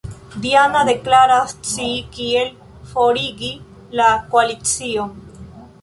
Diana 0.43 0.79
deklaras 0.87 1.53
scii 1.67 2.01
kiel 2.17 2.49
forigi 2.95 3.53
la 4.01 4.09
Koalicion. 4.33 5.15